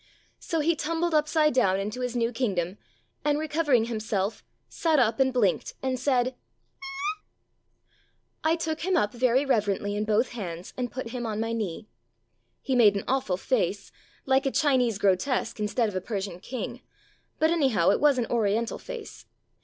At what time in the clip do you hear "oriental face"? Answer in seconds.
18.25-19.27